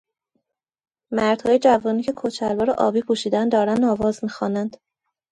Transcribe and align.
مردهای 1.11 1.59
جوانی 1.59 2.03
که 2.03 2.13
کت 2.15 2.29
شلوار 2.29 2.71
آبی 2.71 3.01
پوشیده 3.01 3.37
اند 3.37 3.51
دارند 3.51 3.85
آواز 3.85 4.23
می 4.23 4.29
خوانند. 4.29 4.77